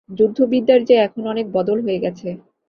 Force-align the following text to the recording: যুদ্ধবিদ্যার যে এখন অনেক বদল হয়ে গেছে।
যুদ্ধবিদ্যার 0.09 0.81
যে 0.83 0.95
এখন 1.05 1.23
অনেক 1.27 1.45
বদল 1.53 1.77
হয়ে 1.85 2.03
গেছে। 2.05 2.27